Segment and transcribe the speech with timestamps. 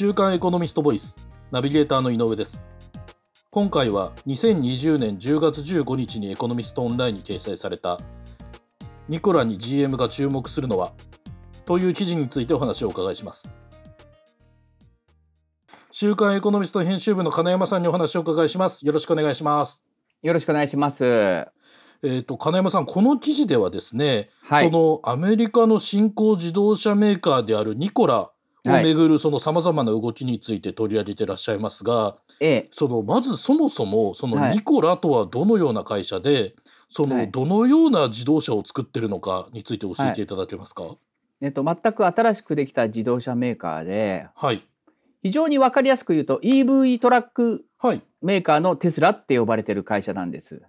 [0.00, 1.14] 週刊エコノミストボイス
[1.50, 2.64] ナビゲーターの井上です。
[3.50, 8.00] 今回は2020年10月15日にエコノミストオンラインに掲載された
[9.10, 10.94] ニコラに GM が注目するのは
[11.66, 13.52] という記事についてお話をお伺いします。
[15.90, 18.86] 週刊エコノミスト編集部の金山さんにお話をお伺いします。
[18.86, 19.84] よろしくお願いします。
[20.22, 21.04] よろしくお願いします。
[21.04, 24.70] えーと、金山さんこの記事ではですね、はい。
[24.70, 28.30] そのアメリカの新興自動車メーカーであるニコラ
[28.66, 36.54] をめぐるそのさまざまな動きについて取り上げてらっしゃいますが、ええ、そのまずそもそもそのはいニコラとはどのような会社で、
[36.88, 40.82] そのはいどのような自動車を作ってるのかについて教えていただけますか？
[40.82, 40.96] はい、
[41.42, 44.62] えっと全く新しくできた自動車メーカーで、はい、
[45.22, 48.02] 非常にわかりやすく言うと EV トラックはい。
[48.20, 50.60] メーカーのテスラって呼ばれてる会社なんです。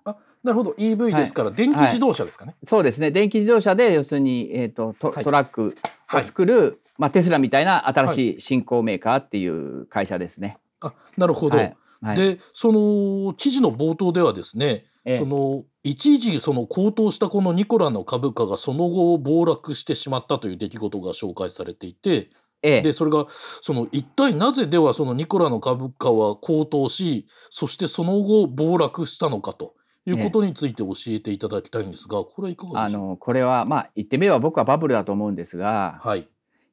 [0.43, 2.55] なるほど EV ですから、電気自動車ですかね。
[2.63, 3.11] そうですね。
[3.11, 6.23] 電気自動車で要するにえっ、とト,、はいトラックをはい。
[6.23, 10.57] 作る、まあテスラみたいな新しい新興メーカーっていう会社ですね。
[10.81, 11.57] あなるほど。
[11.57, 11.75] はい。
[12.03, 15.19] はい、でその記事の冒頭ではですね、ええ。
[15.19, 22.31] その一時その高騰したこのニコラの株価がその後暴落してしまったという出来事が紹介されていて
[22.63, 22.81] ええ。
[22.81, 29.75] でそれがその一体なぜではそのニコラの株価は高騰しそしてその後暴落したのかと
[30.07, 33.07] いうことについて教えていただきたいんですがこれはいかがあでしょう？
[33.09, 36.27] のこれはまあ言ってみれば僕はバブルだと思うんですが、はい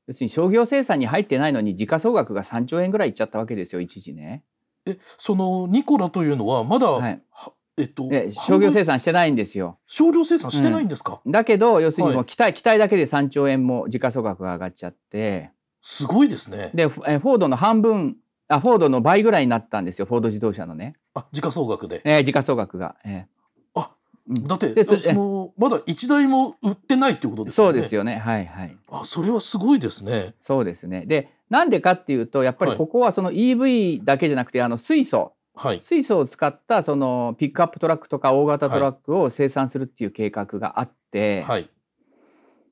[0.08, 4.42] 要するに商業生産に入ってないのに時価総額が3兆円ぐらいいっちゃったわけですよ一時ね。
[4.86, 7.22] えそのニコラというのはまだ、はい。
[7.30, 9.78] はえっとで商業生産産してないんですよ。
[9.86, 12.22] 商業生産してないんですか、だけど要するにもはい。
[12.22, 15.52] う期待、期待だけで3兆円も時価総額が上がっちゃって。
[15.82, 16.70] すごいですね。
[16.74, 18.16] でフえフォードの半分
[18.48, 22.00] あフォードの倍ぐらいになったんですよフォード自動車のね、あ時価総額で。
[22.04, 22.96] えー時価総額が。
[23.04, 23.37] えー
[24.28, 27.72] だってでそそのまだ一台も売ってないってことですよね。
[27.72, 28.18] そうですよね。
[28.18, 28.76] はいはい。
[28.90, 30.34] あそれはすごいですね。
[30.38, 31.06] そうですね。
[31.06, 32.78] でなんでかっていうとやっぱりはい。
[32.78, 35.32] ここはその EV だけじゃなくてあの水素。
[35.54, 35.78] はい。
[35.80, 41.68] 水素を使ったそのピックアップトラックとか大型トラックを生産するっていう計画があって、はい。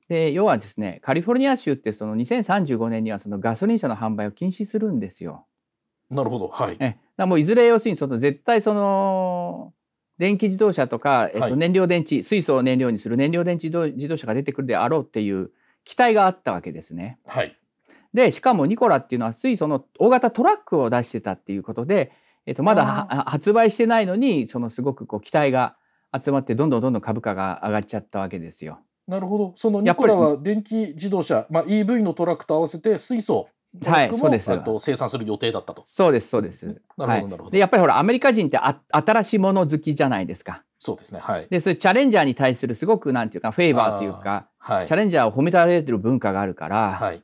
[0.09, 5.47] で要はですねカリフォルニア州ってその2035年にはそのガソリン車の販売を禁止するんですよ。
[6.11, 6.47] なるほど。
[6.49, 6.77] はい。
[6.79, 9.73] えだもういずれ要するにその絶対その
[10.17, 11.57] 電気自動車とか、えっと、はい。
[11.57, 15.51] 燃料電池、水素を燃料にする燃料電池自動車が出てくるであろうっていう
[15.83, 17.19] 期待があったわけですね。
[17.25, 17.55] はい。
[18.13, 22.11] でしかもニコラっていうのは水素の大型トラックを出してたっていうことで、
[22.45, 25.75] えっと、まだはあ発売してないのにそのすごくこう期待が
[26.19, 28.79] 集まってどんどんどんどん株価が上がっちゃったわけですよ。
[29.07, 29.51] なるほど。
[29.55, 33.47] そのニコラは電気自動車、まあ、EV のトラックと合わせて水素
[33.85, 34.51] はいそうです。
[34.51, 35.81] あと生産する予定だったと。
[35.83, 36.67] そうですそうです。
[36.67, 37.23] なるほどはい。
[37.27, 37.49] なるほど。
[37.51, 40.63] でやっぱりほらアメリカ人ってあ新しいもの好きじゃないですか。
[40.79, 41.19] そうですね。
[41.19, 41.47] はい。
[41.49, 44.87] でそういうチャレンジャーに対するすごくなんていうかフェーバーというか、はい。
[44.87, 47.21] チャレンジャーを褒めたたえてる文化があるから、はい。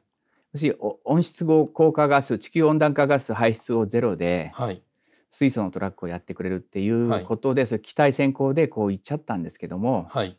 [0.53, 4.81] 要するにお温室効果ガス地球温暖化ガス排出をゼロではい。
[5.29, 7.23] 水素のトラックをやってくれるっていはい。
[7.23, 10.37] うことで、それ期待先行でこう言っちゃったんですけどもはい。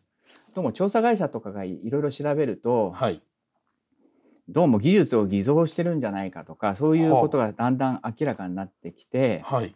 [0.55, 3.21] どうも調査会社とかがいろいろ調べると、はい
[4.49, 9.75] どうも技術を偽造してるんじゃないかとかそういうことがだんだん明らかになってきて、はい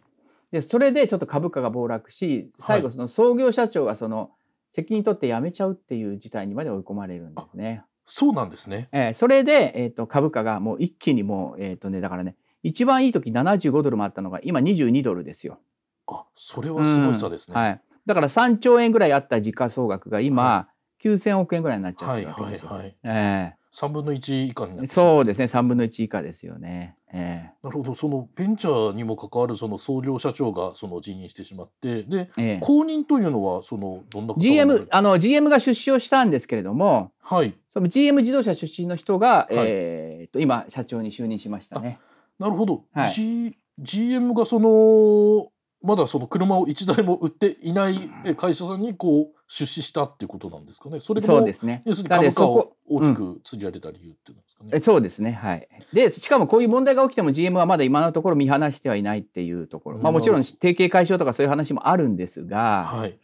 [0.51, 4.31] でそれでちょっと株価が暴落し最後その創業社長がその
[4.71, 7.83] 責任取って辞めちゃうっていう事態にまで追い込まれるんですね。
[8.05, 8.89] そうなんですね。
[8.91, 15.59] えーそれで、えー、と株価がもう一気にもう、えーとね、だからね一番いい時75ドルもあったのが今22ドルですよ。
[16.07, 17.53] あそれはすごい差ですね。
[17.55, 20.69] うんはい、だから3兆円ぐらいあった時価総額が今、は
[21.03, 22.69] 9,000億円ぐらいになっちゃってはいるわけですよ。
[22.69, 22.95] はいはい。
[23.03, 25.45] え三分の一以下になっえてそうですね。
[25.45, 26.95] 3分の1以下ですよね。
[27.11, 27.93] えなるほど。
[27.93, 32.43] そのベンチャーにも関わるその創業社長がその辞任してしまってでええ。
[32.55, 37.53] え後任というのはそのどんな GM, あの GM が出資をしたんですけれどもはい。
[37.69, 41.99] その GM 自動車出身の人が、いえーと今社長に就任しましたね。
[42.39, 43.05] なるほど、はい。
[43.05, 47.95] G、GM がそのまだその車を一台も売っていない
[48.25, 50.99] え会社さんにこう出資したっていうことなんですかね？
[50.99, 51.83] それがそうですね。
[51.85, 54.71] 要するに株価を大きく釣り上げた理由っていうんですかね？
[54.73, 55.31] えそうですね。
[55.31, 55.67] はい。
[55.93, 59.99] で、しかもこういう問題が起きても GM はまだ今のところ見放してはいないっていうところ。
[59.99, 63.17] まあもちろん提携解消とかそういう話もあるんですが、はい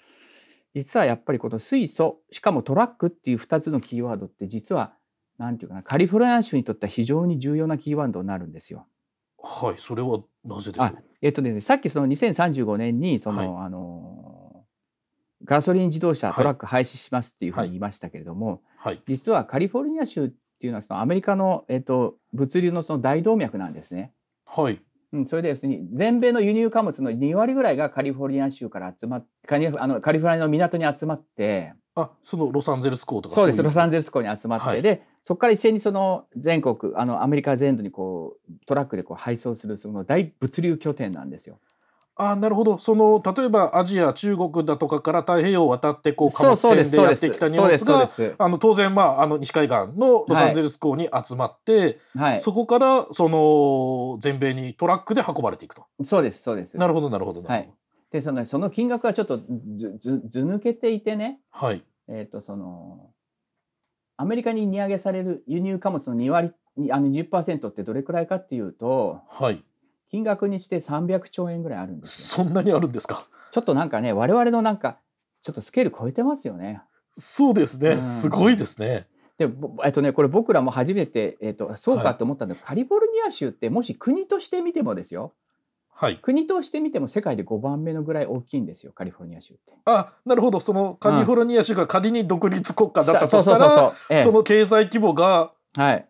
[0.77, 4.91] 実はやっぱりこの水素、しかもトラックっていう2つのキーワードって実は、
[5.37, 8.85] なんていうかな、カリフォルニア州にとっては非常に重要なキーワードになるんですよ。
[9.45, 13.65] はいそれはなぜでしょあうえっとね、さっきその2035年にその、はい。
[13.65, 14.65] あの
[15.43, 16.35] ガソリン自動車はい。
[16.35, 19.01] トラック廃止しますっていうふうに言いましたけれども、はい。
[19.07, 24.11] 実はカリフォルニア州っていうのはそのアメリカの、えっと、物流のその大動脈なんですね。
[24.45, 24.79] はい。
[25.13, 34.81] うん、それで要するに全米の輸入貨物の2割ぐらいがカリフォルニア州から集まっカリあのカリフォルニアの港に集まってあそのロサンゼルス港とかそうですいロサンゼルス港に集まって、はい。
[34.81, 41.57] でそこから一斉にその全国あのアメリカ全土にこうトラックでこう配送するその大物流拠点なんですよ。
[42.15, 48.07] あなるほどその例えばアジア中国だとかから太平洋を渡ってこう貨物船でやってきた荷物が。
[48.37, 52.37] あの当然まああの西海岸のロサンゼルス港に集まって、はい。
[52.37, 55.87] そこからその全米にトラックで運ばれていくと。
[56.03, 56.77] そうですそうです。
[56.77, 57.77] なるほどなるほどなるほど。
[58.11, 63.09] でそのその金額はちょっとずずず抜けていてね、はいえっ、とその
[64.17, 69.63] アメリカに荷上げされる輸入貨物の2割にあの20%ってどれくらいかっていうとはい
[70.09, 72.45] 金額にして300兆円ぐらいあるんですよ。
[72.45, 73.27] そんなにあるんですか？
[73.51, 74.99] ちょっとなんかね我々のなんか
[75.41, 76.81] ちょっとスケール超えてますよね。
[77.11, 79.07] そうですね、うんすごいですね。
[79.37, 85.33] で、ぼえっとね、これ僕らも初めて、えっと、そうかと思ったんだけど、カリフォルニア州ってもし国として見てもですよ
[85.97, 86.17] はい。
[86.17, 89.73] 国として見ても世界で5番目のぐらい大きいんですよカリフォルニア州って。
[89.85, 90.59] あなるほど。
[90.59, 96.05] そのカリフォルニア州が仮に独立国家だったとしたらその経済規模がはい、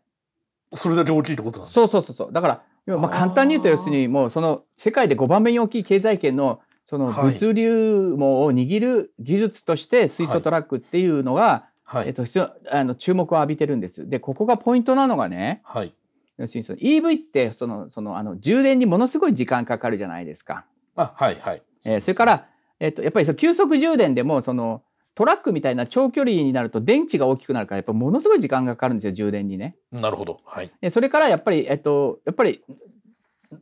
[0.74, 1.80] それだけ大きいってことなんですか？
[1.82, 2.34] そうそうそうそう。
[2.34, 7.34] だからまあ簡単に言うと要するにもうその世界で5番目に大きい経済圏のそのはい。
[7.34, 12.26] 物流網を握る技術として水素トラックっていうのが、はい、えっと、
[12.72, 14.08] あの注目を浴びてるんです。
[14.08, 15.94] でここがポイントなのがねはい
[16.38, 20.66] 要するにその EV ってそのそのあの充電にものすごい時間かかるじゃないですか。
[20.96, 21.62] あはいはい。
[21.86, 22.48] えーそれから、
[22.80, 24.84] えっと、やっぱりその急速充電でもその
[25.14, 29.78] トラックみたいな長距離になると電池が大きくなるからやっぱものすごい時間がかかるんですよ充電にね。
[29.92, 32.64] なるほどはいでそれからやっぱり、えっと、やっぱり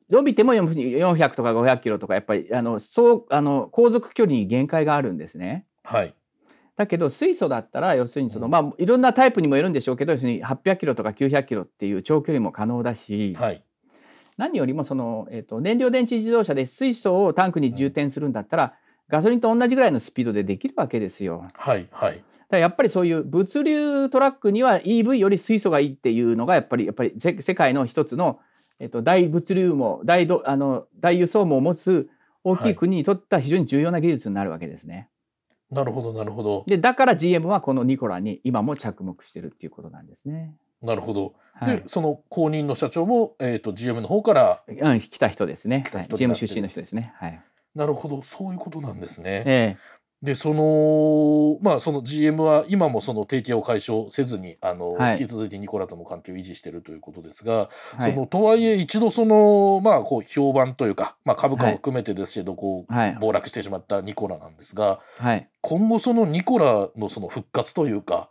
[0.10, 5.66] 伸びても400とか500キロとかやっぱりあのそうあの航続距離に限界があるんですね。
[5.84, 6.14] はい
[6.76, 13.64] だけど水素だったら要するにその、うんまあいろんなタイプにもよるんでしょうけど要するに800キロとか900キロっていう長距離も可能だし、はい
[14.38, 18.74] 何よりもその、えっと燃料電池自動車で水素をタンクに充填するんだったら、
[19.10, 21.46] ガソリンと同じぐらいのスピードでできるわけですよ。
[21.54, 22.14] はいはい
[22.54, 28.40] だからやっぱりそういう物流トラックには EV より水素がいいっていうのがやっぱりやっぱりせ世界の一つの、
[28.80, 32.10] えっと、大物流網大どあの大輸送網を持つ
[32.44, 35.10] 大きい国にとっては非常に重要な技術になるわけですね。
[35.74, 40.54] なるほどなるほどでだから GM はこのニコラに今も着目してるっていうことなんですね。
[40.82, 41.34] なるほど。
[41.54, 45.84] はいでその後任の社長も、えー、と GM の方からうん、来た人ですね。
[46.10, 47.14] GM 出身の人ですね。
[47.18, 47.42] はい。
[47.76, 49.44] なるほどそういうことなんですね。
[49.46, 49.78] え
[50.24, 55.12] でそのまあその GM は今もその提携を解消せずにあの、はい。
[55.12, 58.14] 引き続きニコラとの関係を維持しているということですが、えはい。
[58.14, 63.18] そのとはいえ一度そのまあこう評判というか、まあ、株価も含めてですけど、こうはい。
[63.20, 65.50] 暴落してしまったニコラなんですがはい。
[65.60, 68.30] 今後そのニコラのその復活というか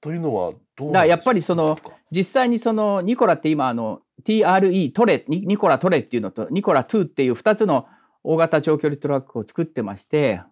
[0.00, 1.78] というのはどうだやっぱりその
[2.10, 7.86] 実際にそのニコラって今あの TRE トレニニコラトレっていうのとニコラ2っていう2つの
[8.24, 10.42] 大型長距離トラックを作ってまして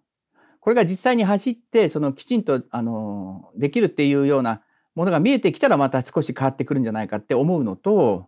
[0.66, 4.62] これが実際に走ってそのきちんとあのできるっていうような
[4.96, 8.26] ものが見えてきたらまた少し変わってくるんじゃないかって思うのと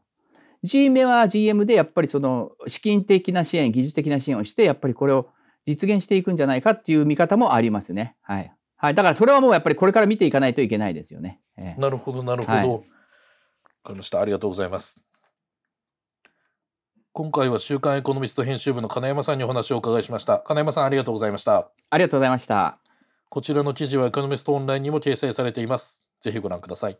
[0.62, 5.30] GM は GM でやっぱりその資金的な支援技術的な支援をしてやっぱりこれを
[5.66, 8.14] 実現していくんじゃないかっていう見方もありますね。
[8.22, 11.40] はいはい、だからそれはもうやっぱりこれから見ていかないといけないですよね。
[11.56, 12.56] ええなるほどなるほど。
[12.56, 12.84] はいわか
[13.90, 15.07] りましたありがとうございます。
[17.12, 20.38] 今回は週刊エコノミスト編集部の金山さんにお話をお伺いしました。
[20.40, 21.70] 金山さんありがとうございました。
[21.90, 22.78] ありがとうございました。
[23.28, 26.06] こちらの記事はエコノミストオンラインにも掲載されています。
[26.20, 26.98] ぜひご覧ください。